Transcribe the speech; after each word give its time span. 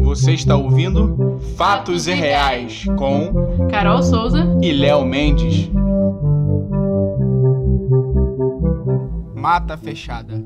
Você 0.00 0.32
está 0.32 0.56
ouvindo 0.56 1.38
Fatos 1.56 2.08
e 2.08 2.12
Reais 2.12 2.84
com 2.98 3.32
Carol 3.70 4.02
Souza 4.02 4.58
e 4.60 4.72
Léo 4.72 5.04
Mendes. 5.04 5.70
Mata 9.36 9.76
fechada. 9.76 10.44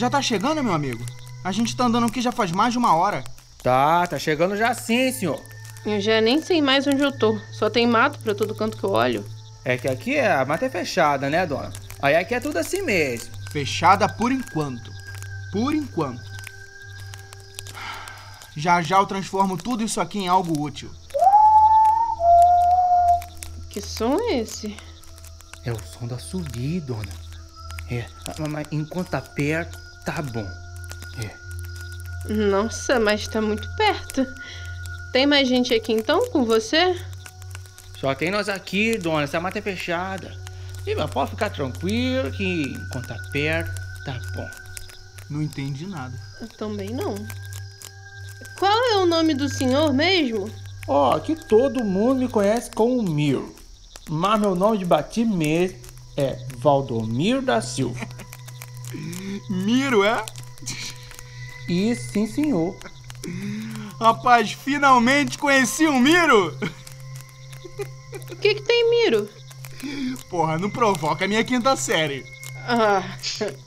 Já 0.00 0.08
tá 0.08 0.22
chegando, 0.22 0.64
meu 0.64 0.72
amigo? 0.72 1.04
A 1.44 1.52
gente 1.52 1.76
tá 1.76 1.84
andando 1.84 2.06
aqui 2.06 2.22
já 2.22 2.32
faz 2.32 2.50
mais 2.52 2.72
de 2.72 2.78
uma 2.78 2.96
hora. 2.96 3.22
Tá, 3.62 4.06
tá 4.06 4.18
chegando 4.18 4.56
já 4.56 4.72
sim, 4.72 5.12
senhor. 5.12 5.38
Eu 5.84 6.00
já 6.00 6.22
nem 6.22 6.40
sei 6.40 6.62
mais 6.62 6.86
onde 6.86 7.02
eu 7.02 7.12
tô. 7.12 7.38
Só 7.52 7.68
tem 7.68 7.86
mato 7.86 8.18
pra 8.20 8.34
todo 8.34 8.54
canto 8.54 8.78
que 8.78 8.84
eu 8.84 8.92
olho. 8.92 9.22
É 9.62 9.76
que 9.76 9.86
aqui 9.86 10.16
é, 10.16 10.32
a 10.32 10.42
mata 10.46 10.64
é 10.64 10.70
fechada, 10.70 11.28
né, 11.28 11.44
dona? 11.44 11.70
Aí 12.00 12.16
aqui 12.16 12.34
é 12.34 12.40
tudo 12.40 12.56
assim 12.56 12.80
mesmo. 12.80 13.30
Fechada 13.52 14.08
por 14.08 14.32
enquanto. 14.32 14.90
Por 15.52 15.74
enquanto. 15.74 16.24
Já 18.56 18.80
já 18.80 18.96
eu 18.96 19.06
transformo 19.06 19.58
tudo 19.58 19.84
isso 19.84 20.00
aqui 20.00 20.20
em 20.20 20.28
algo 20.28 20.58
útil. 20.58 20.90
Que 23.68 23.82
som 23.82 24.16
é 24.18 24.38
esse? 24.38 24.74
É 25.62 25.70
o 25.70 25.78
som 25.78 26.06
da 26.06 26.18
subida, 26.18 26.86
dona. 26.86 27.12
É, 27.90 28.06
mas 28.48 28.66
enquanto 28.72 29.10
tá 29.10 29.20
perto, 29.20 29.89
tá 30.04 30.22
bom. 30.22 30.48
É. 31.22 32.32
Nossa, 32.32 32.98
mas 33.00 33.26
tá 33.28 33.40
muito 33.40 33.68
perto. 33.76 34.26
Tem 35.12 35.26
mais 35.26 35.48
gente 35.48 35.74
aqui 35.74 35.92
então 35.92 36.30
com 36.30 36.44
você? 36.44 36.96
Só 37.98 38.14
tem 38.14 38.30
nós 38.30 38.48
aqui, 38.48 38.96
dona. 38.96 39.24
Essa 39.24 39.40
mata 39.40 39.58
é 39.58 39.62
fechada. 39.62 40.34
E 40.86 40.94
mas 40.94 41.10
pode 41.10 41.30
ficar 41.30 41.50
tranquilo 41.50 42.30
que 42.30 42.62
enquanto 42.62 43.08
tá 43.08 43.16
perto, 43.30 43.70
tá 44.04 44.18
bom. 44.34 44.48
Não 45.28 45.42
entendi 45.42 45.86
nada. 45.86 46.18
Eu 46.40 46.48
também 46.48 46.90
não. 46.90 47.14
Qual 48.58 48.84
é 48.92 48.96
o 48.96 49.06
nome 49.06 49.34
do 49.34 49.48
senhor 49.48 49.92
mesmo? 49.92 50.50
Ó, 50.88 51.12
aqui 51.12 51.36
todo 51.36 51.84
mundo 51.84 52.20
me 52.20 52.28
conhece 52.28 52.70
como 52.70 53.02
Miro. 53.02 53.54
Mas 54.08 54.40
meu 54.40 54.54
nome 54.54 54.78
de 54.78 54.84
batismo 54.84 55.36
mesmo 55.36 55.78
é 56.16 56.36
Valdomiro 56.56 57.42
da 57.42 57.60
Silva. 57.60 58.00
Miro, 59.50 60.04
é? 60.04 60.24
E 61.68 61.94
sim, 61.96 62.26
senhor. 62.26 62.76
Rapaz, 63.98 64.52
finalmente 64.52 65.36
conheci 65.36 65.86
um 65.88 65.98
Miro! 65.98 66.56
O 68.30 68.36
que 68.36 68.54
que 68.54 68.62
tem 68.62 68.90
Miro? 68.90 69.28
Porra, 70.30 70.56
não 70.56 70.70
provoca 70.70 71.24
a 71.24 71.28
minha 71.28 71.42
quinta 71.44 71.74
série. 71.74 72.24
Ah, 72.66 73.02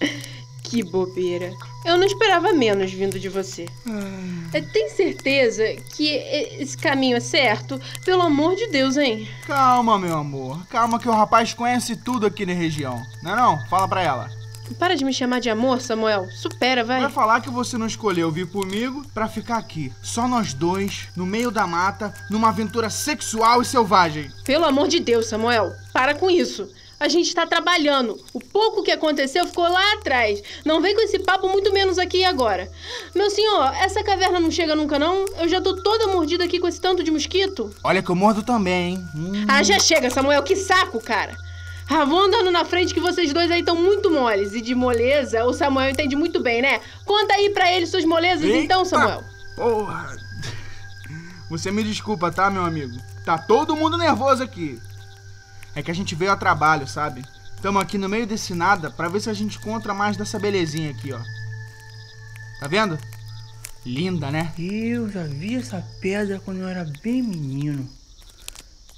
que 0.63 0.83
bobeira. 0.83 1.51
Eu 1.85 1.97
não 1.97 2.05
esperava 2.05 2.53
menos 2.53 2.91
vindo 2.93 3.19
de 3.19 3.27
você. 3.27 3.65
É, 4.53 4.61
Tem 4.61 4.89
certeza 4.89 5.63
que 5.95 6.07
esse 6.59 6.77
caminho 6.77 7.17
é 7.17 7.19
certo? 7.19 7.79
Pelo 8.05 8.21
amor 8.21 8.55
de 8.55 8.67
Deus, 8.67 8.95
hein? 8.95 9.27
Calma, 9.45 9.99
meu 9.99 10.17
amor. 10.17 10.65
Calma 10.67 10.97
que 10.97 11.09
o 11.09 11.13
rapaz 11.13 11.53
conhece 11.53 11.97
tudo 11.97 12.25
aqui 12.25 12.45
na 12.45 12.53
região. 12.53 13.03
Não 13.21 13.33
é 13.33 13.35
não? 13.35 13.67
Fala 13.67 13.87
pra 13.87 14.01
ela. 14.01 14.42
Para 14.77 14.95
de 14.95 15.05
me 15.05 15.13
chamar 15.13 15.39
de 15.39 15.49
amor, 15.49 15.81
Samuel. 15.81 16.27
Supera, 16.31 16.83
vai. 16.83 17.01
Vai 17.01 17.11
falar 17.11 17.41
que 17.41 17.49
você 17.49 17.77
não 17.77 17.87
escolheu 17.87 18.31
vir 18.31 18.47
comigo 18.47 19.05
pra 19.13 19.27
ficar 19.27 19.57
aqui. 19.57 19.91
Só 20.01 20.27
nós 20.27 20.53
dois, 20.53 21.07
no 21.15 21.25
meio 21.25 21.51
da 21.51 21.65
mata, 21.65 22.13
numa 22.29 22.49
aventura 22.49 22.89
sexual 22.89 23.61
e 23.61 23.65
selvagem. 23.65 24.31
Pelo 24.43 24.65
amor 24.65 24.87
de 24.87 24.99
Deus, 24.99 25.27
Samuel. 25.27 25.71
Para 25.91 26.15
com 26.15 26.29
isso. 26.29 26.69
A 26.99 27.09
gente 27.09 27.35
tá 27.35 27.45
trabalhando. 27.45 28.17
O 28.33 28.39
pouco 28.39 28.81
que 28.81 28.91
aconteceu 28.91 29.45
ficou 29.45 29.67
lá 29.67 29.93
atrás. 29.95 30.41
Não 30.63 30.79
vem 30.79 30.95
com 30.95 31.01
esse 31.01 31.19
papo, 31.19 31.49
muito 31.49 31.73
menos 31.73 31.99
aqui 31.99 32.19
e 32.19 32.25
agora. 32.25 32.71
Meu 33.13 33.29
senhor, 33.29 33.73
essa 33.75 34.01
caverna 34.03 34.39
não 34.39 34.49
chega 34.49 34.73
nunca, 34.73 34.97
não? 34.97 35.25
Eu 35.37 35.49
já 35.49 35.59
tô 35.59 35.75
toda 35.75 36.07
mordida 36.07 36.45
aqui 36.45 36.59
com 36.59 36.67
esse 36.67 36.79
tanto 36.79 37.03
de 37.03 37.11
mosquito. 37.11 37.75
Olha 37.83 38.01
que 38.01 38.09
eu 38.09 38.15
mordo 38.15 38.41
também, 38.41 38.93
hein? 38.93 39.05
Hum. 39.13 39.45
Ah, 39.49 39.61
já 39.61 39.77
chega, 39.79 40.09
Samuel. 40.09 40.43
Que 40.43 40.55
saco, 40.55 41.01
cara. 41.01 41.35
Ah, 41.95 42.05
vou 42.05 42.23
andando 42.23 42.49
na 42.49 42.65
frente 42.65 42.91
que 42.91 42.99
vocês 42.99 43.31
dois 43.31 43.51
aí 43.51 43.59
estão 43.59 43.75
muito 43.75 44.09
moles. 44.09 44.53
E 44.53 44.61
de 44.61 44.73
moleza, 44.73 45.45
o 45.45 45.53
Samuel 45.53 45.91
entende 45.91 46.15
muito 46.15 46.39
bem, 46.39 46.59
né? 46.59 46.81
Conta 47.05 47.35
aí 47.35 47.51
pra 47.51 47.71
ele 47.71 47.85
suas 47.85 48.03
molezas 48.03 48.45
então, 48.49 48.79
Eita! 48.79 48.89
Samuel. 48.89 49.23
Porra. 49.55 50.17
Você 51.51 51.71
me 51.71 51.83
desculpa, 51.83 52.31
tá, 52.31 52.49
meu 52.49 52.65
amigo? 52.65 52.97
Tá 53.23 53.37
todo 53.37 53.75
mundo 53.75 53.95
nervoso 53.95 54.41
aqui. 54.41 54.81
É 55.75 55.83
que 55.83 55.91
a 55.91 55.93
gente 55.93 56.15
veio 56.15 56.31
a 56.31 56.35
trabalho, 56.35 56.87
sabe? 56.87 57.23
Tamo 57.61 57.77
aqui 57.77 57.99
no 57.99 58.09
meio 58.09 58.25
desse 58.25 58.55
nada 58.55 58.89
pra 58.89 59.07
ver 59.07 59.21
se 59.21 59.29
a 59.29 59.33
gente 59.33 59.59
encontra 59.59 59.93
mais 59.93 60.17
dessa 60.17 60.39
belezinha 60.39 60.89
aqui, 60.89 61.13
ó. 61.13 61.19
Tá 62.59 62.67
vendo? 62.67 62.97
Linda, 63.85 64.31
né? 64.31 64.51
Eu 64.57 65.11
já 65.11 65.23
vi 65.23 65.57
essa 65.57 65.85
pedra 66.01 66.41
quando 66.43 66.61
eu 66.61 66.67
era 66.67 66.89
bem 67.03 67.21
menino. 67.21 67.87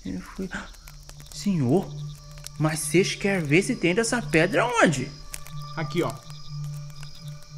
Eu 0.05 0.22
fui. 0.22 0.50
Senhor, 1.34 1.94
mas 2.59 2.79
vocês 2.79 3.16
querem 3.16 3.45
ver 3.45 3.61
se 3.61 3.75
tem 3.75 3.93
dessa 3.93 4.21
pedra 4.21 4.66
onde? 4.81 5.11
Aqui, 5.75 6.03
ó. 6.03 6.11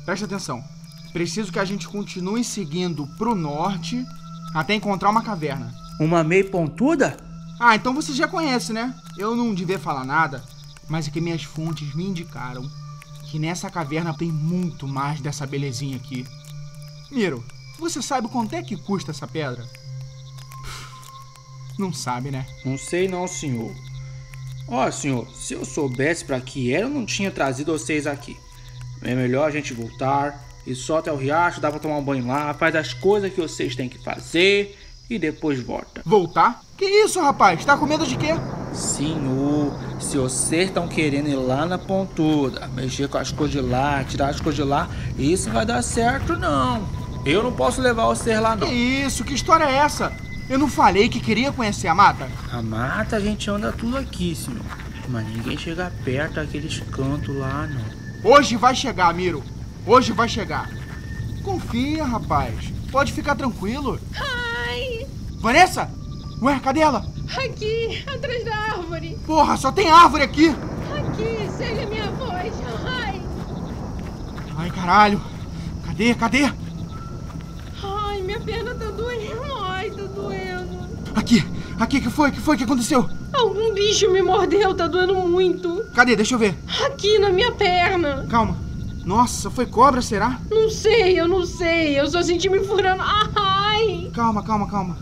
Presta 0.06 0.26
atenção. 0.26 0.64
Preciso 1.14 1.52
que 1.52 1.60
a 1.60 1.66
gente 1.66 1.88
continue 1.88 2.44
seguindo 2.44 3.08
pro 3.18 3.36
norte 3.36 4.06
até 4.54 4.74
encontrar 4.74 5.10
uma 5.10 5.24
caverna. 5.24 5.74
Uma 6.00 6.24
meio 6.24 6.50
pontuda? 6.50 7.18
Ah, 7.60 7.76
então 7.76 7.94
você 7.94 8.14
já 8.14 8.28
conhece, 8.28 8.72
né? 8.72 8.96
Eu 9.18 9.36
não 9.36 9.54
devia 9.54 9.80
falar 9.80 10.06
nada, 10.06 10.44
mas 10.88 11.08
é 11.08 11.12
que 11.12 11.22
minhas 11.22 11.44
fontes 11.44 11.94
me 11.96 12.06
indicaram 12.06 12.70
que 13.26 13.40
nessa 13.40 13.70
caverna 13.70 14.14
tem 14.14 14.32
muito 14.32 14.88
mais 14.88 15.20
dessa 15.20 15.46
belezinha 15.46 15.98
aqui. 15.98 16.26
Miro, 17.12 17.44
você 17.80 18.02
sabe 18.02 18.28
quanto 18.28 18.54
é 18.54 18.64
que 18.64 18.78
custa 18.78 19.12
essa 19.12 19.28
pedra? 19.28 19.68
Não 21.78 21.94
sabe, 21.94 22.32
né? 22.32 22.46
Não 22.66 22.78
sei 22.78 23.08
não, 23.08 23.28
senhor. 23.28 23.76
Ó, 24.68 24.90
senhor, 24.92 25.28
se 25.34 25.54
eu 25.54 25.64
soubesse 25.64 26.26
pra 26.26 26.40
que 26.42 26.74
era, 26.74 26.86
eu 26.86 26.90
não 26.90 27.06
tinha 27.06 27.32
trazido 27.32 27.72
vocês 27.72 28.06
aqui. 28.06 28.38
É 29.02 29.16
melhor 29.16 29.48
a 29.48 29.52
gente 29.52 29.74
voltar 29.74 30.44
e 30.66 30.76
só 30.76 30.98
até 30.98 31.12
o 31.12 31.16
riacho, 31.16 31.62
dá 31.62 31.70
pra 31.70 31.80
tomar 31.80 31.98
um 31.98 32.04
banho 32.04 32.28
lá, 32.28 32.54
faz 32.54 32.76
as 32.76 32.94
coisas 32.94 33.32
que 33.32 33.40
vocês 33.40 33.76
têm 33.76 33.88
que 33.88 33.98
fazer 34.04 34.78
e 35.10 35.18
depois 35.18 35.60
volta. 35.62 36.02
Voltar? 36.06 36.62
Que 36.78 36.86
isso, 36.86 37.22
rapaz? 37.22 37.64
Tá 37.64 37.78
com 37.78 37.86
medo 37.86 38.06
de 38.06 38.18
quê? 38.18 38.36
Senhor, 38.74 39.74
se 40.00 40.18
vocês 40.18 40.68
estão 40.68 40.88
querendo 40.88 41.30
ir 41.30 41.36
lá 41.36 41.66
na 41.66 41.78
pontuda, 41.78 42.68
mexer 42.68 43.08
com 43.08 43.18
as 43.18 43.32
coisas 43.32 43.52
de 43.54 43.62
lá, 43.62 44.04
tirar 44.04 44.30
as 44.30 44.40
coisas 44.42 44.56
de 44.56 44.64
lá, 44.64 44.90
isso 45.18 45.50
vai 45.50 45.66
dar 45.66 45.82
certo 45.82 46.36
não. 46.38 46.88
Eu 47.26 47.42
não 47.42 47.52
posso 47.52 47.82
levar 47.82 48.06
vocês 48.08 48.40
lá 48.40 48.56
Que 48.58 48.66
não. 48.66 48.74
isso? 48.74 49.24
Que 49.24 49.34
história 49.34 49.64
é 49.64 49.76
essa? 49.78 50.12
Eu 50.50 50.58
não 50.58 50.68
falei 50.70 51.10
que 51.10 51.20
queria 51.20 51.52
conhecer 51.52 51.88
a 51.88 51.96
mata? 51.96 52.28
A 52.52 52.62
mata 52.62 53.18
a 53.18 53.20
gente 53.20 53.50
anda 53.50 53.72
tudo 53.72 53.98
aqui, 53.98 54.34
senhor. 54.36 54.62
Mas 55.10 55.28
ninguém 55.28 55.58
chega 55.58 55.92
perto 56.04 56.36
daqueles 56.36 56.80
cantos 56.92 57.36
lá, 57.36 57.68
não. 57.68 58.32
Hoje 58.32 58.56
vai 58.56 58.76
chegar, 58.76 59.14
Miro. 59.14 59.44
Hoje 59.86 60.12
vai 60.14 60.28
chegar. 60.28 60.70
Confia, 61.44 62.04
rapaz. 62.06 62.54
Pode 62.92 63.12
ficar 63.14 63.36
tranquilo. 63.36 64.00
Ai, 64.18 65.06
Vanessa? 65.40 65.90
Ué, 66.42 66.60
cadê 66.60 66.82
ela? 66.82 67.06
aqui, 67.38 68.04
atrás 68.08 68.44
da 68.46 68.56
árvore. 68.56 69.18
Porra, 69.26 69.58
só 69.58 69.72
tem 69.72 69.90
árvore 69.90 70.24
aqui. 70.24 70.50
Aqui, 70.50 71.50
segue 71.58 71.82
a 71.82 71.88
minha 71.88 72.10
voz. 72.12 72.54
Ai, 72.86 73.22
Ai, 74.58 74.70
caralho. 74.72 75.22
Cadê? 75.86 76.14
Cadê? 76.16 76.44
ai, 77.84 78.22
minha 78.22 78.40
perna 78.40 78.74
tá 78.76 78.86
doendo. 78.92 79.47
Aqui. 81.28 81.46
Aqui, 81.78 82.00
que 82.00 82.10
foi? 82.10 82.32
Que 82.32 82.40
foi? 82.40 82.56
que 82.56 82.64
aconteceu? 82.64 83.10
Algum 83.34 83.74
bicho 83.74 84.10
me 84.10 84.22
mordeu, 84.22 84.74
tá 84.74 84.88
doendo 84.88 85.14
muito. 85.14 85.84
Cadê? 85.94 86.16
Deixa 86.16 86.36
eu 86.36 86.40
ver. 86.40 86.58
Aqui 86.86 87.20
na 87.20 87.30
minha 87.32 87.52
perna. 87.52 88.26
Calma. 88.30 88.56
Nossa, 89.04 89.52
foi 89.52 89.66
cobra, 89.66 90.02
será? 90.02 90.40
Não 90.50 90.70
sei, 90.70 91.20
eu 91.20 91.28
não 91.28 91.46
sei. 91.46 92.00
Eu 92.00 92.10
só 92.10 92.22
senti 92.22 92.50
me 92.50 92.64
furando. 92.64 93.04
Ai! 93.36 94.10
Calma, 94.14 94.42
calma, 94.42 94.70
calma. 94.70 94.98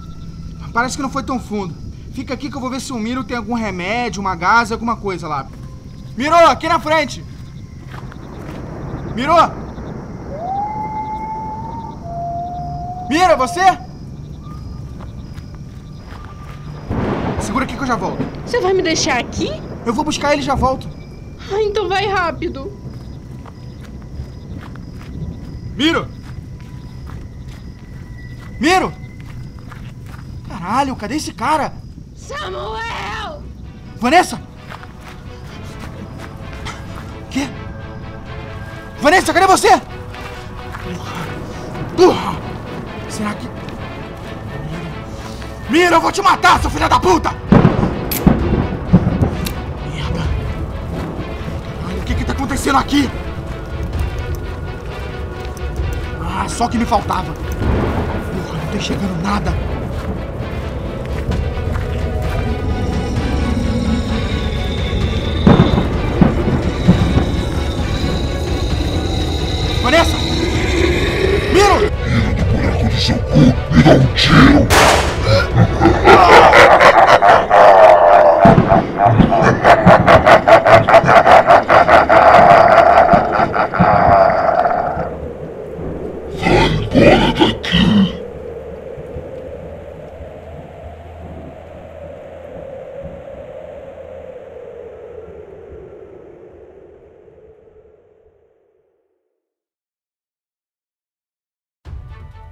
Parece 0.73 0.97
que 0.97 1.03
não 1.03 1.11
foi 1.11 1.21
tão 1.21 1.39
fundo. 1.39 1.75
Fica 2.11 2.33
aqui 2.33 2.49
que 2.49 2.57
eu 2.57 2.61
vou 2.61 2.71
ver 2.71 2.81
se 2.81 2.91
o 2.91 2.97
Miro 2.97 3.23
tem 3.23 3.37
algum 3.37 3.53
remédio, 3.53 4.19
uma 4.19 4.35
gás, 4.35 4.71
alguma 4.71 4.95
coisa 4.95 5.27
lá. 5.27 5.45
Miro, 6.17 6.33
aqui 6.33 6.67
na 6.67 6.79
frente! 6.79 7.23
Miro! 9.13 9.33
É 13.35 13.37
você? 13.37 13.84
Segura 17.45 17.65
aqui 17.65 17.75
que 17.77 17.83
eu 17.83 17.87
já 17.87 17.95
volto. 17.95 18.23
Você 18.45 18.59
vai 18.59 18.73
me 18.73 18.81
deixar 18.81 19.19
aqui? 19.19 19.49
Eu 19.85 19.93
vou 19.93 20.03
buscar 20.03 20.33
ele 20.33 20.41
e 20.41 20.45
já 20.45 20.55
volto. 20.55 20.89
Ah, 21.51 21.61
então 21.61 21.87
vai 21.87 22.07
rápido. 22.07 22.71
Miro! 25.75 26.07
Miro! 28.59 28.91
Caralho, 30.47 30.95
cadê 30.95 31.17
esse 31.17 31.33
cara? 31.33 31.73
Samuel! 32.15 33.43
Vanessa! 33.97 34.41
Quê? 37.29 37.47
Vanessa, 38.99 39.33
cadê 39.33 39.45
você? 39.45 39.69
Burra! 40.83 41.25
Burra! 41.95 42.35
Será 43.09 43.33
que. 43.35 43.54
Miro, 45.75 45.95
eu 45.95 45.99
vou 45.99 46.09
te 46.09 46.21
matar, 46.21 46.57
seu 46.61 46.69
filho 46.69 46.87
da 46.87 46.97
puta! 46.97 47.31
Merda! 49.93 50.23
Caralho, 51.81 51.99
o 51.99 52.03
que 52.05 52.15
que 52.15 52.23
tá 52.23 52.31
acontecendo 52.31 52.77
aqui? 52.77 53.09
Ah, 56.21 56.45
só 56.47 56.69
que 56.69 56.77
me 56.77 56.85
faltava. 56.85 57.33
Porra, 57.33 58.57
não 58.57 58.71
tô 58.71 58.77
enxergando 58.77 59.21
nada. 59.21 59.53
Vanessa! 69.83 70.15
Miro! 75.25 75.65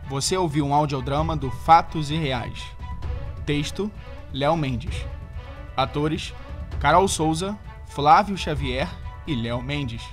Você 0.07 0.35
ouviu 0.37 0.65
um 0.65 0.73
audiodrama 0.73 1.35
do 1.35 1.49
Fatos 1.49 2.11
e 2.11 2.15
Reais. 2.15 2.63
Texto: 3.45 3.91
Léo 4.31 4.55
Mendes. 4.57 5.05
Atores: 5.75 6.33
Carol 6.79 7.07
Souza, 7.07 7.57
Flávio 7.87 8.37
Xavier 8.37 8.89
e 9.25 9.35
Léo 9.35 9.61
Mendes. 9.61 10.03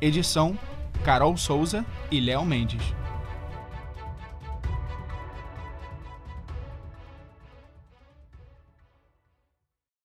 Edição: 0.00 0.58
Carol 1.04 1.36
Souza 1.36 1.84
e 2.10 2.20
Léo 2.20 2.44
Mendes. 2.44 2.82